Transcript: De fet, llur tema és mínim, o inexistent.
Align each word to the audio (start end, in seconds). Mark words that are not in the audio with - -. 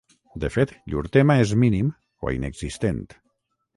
De 0.43 0.49
fet, 0.53 0.71
llur 0.93 1.03
tema 1.17 1.35
és 1.43 1.53
mínim, 1.65 1.93
o 2.29 2.33
inexistent. 2.39 3.07